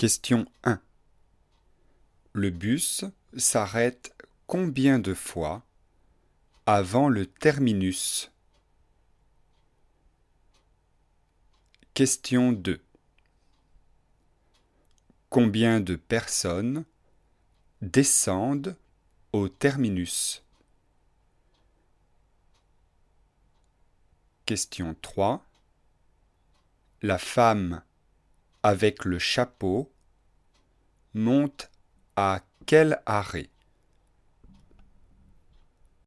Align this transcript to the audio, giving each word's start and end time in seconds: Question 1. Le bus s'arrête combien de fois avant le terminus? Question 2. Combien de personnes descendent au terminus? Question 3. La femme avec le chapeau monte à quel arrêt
Question 0.00 0.46
1. 0.64 0.80
Le 2.32 2.48
bus 2.48 3.04
s'arrête 3.36 4.16
combien 4.46 4.98
de 4.98 5.12
fois 5.12 5.62
avant 6.64 7.10
le 7.10 7.26
terminus? 7.26 8.32
Question 11.92 12.52
2. 12.52 12.82
Combien 15.28 15.80
de 15.80 15.96
personnes 15.96 16.86
descendent 17.82 18.78
au 19.34 19.50
terminus? 19.50 20.42
Question 24.46 24.96
3. 25.02 25.44
La 27.02 27.18
femme 27.18 27.82
avec 28.62 29.04
le 29.04 29.18
chapeau 29.18 29.92
monte 31.14 31.70
à 32.16 32.40
quel 32.66 33.00
arrêt 33.06 33.48